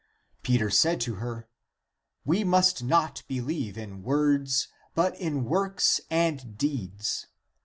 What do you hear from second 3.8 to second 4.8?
words,